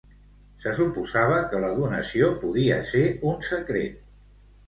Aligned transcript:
Se 0.61 0.71
suposava 0.79 1.35
que 1.51 1.59
la 1.65 1.69
donació 1.81 2.31
podia 2.45 2.79
ser 2.95 3.03
un 3.33 3.39
secret. 3.51 4.01